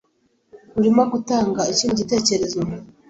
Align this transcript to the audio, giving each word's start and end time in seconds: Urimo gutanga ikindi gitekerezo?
Urimo 0.77 1.03
gutanga 1.13 1.61
ikindi 1.73 1.99
gitekerezo? 2.01 2.59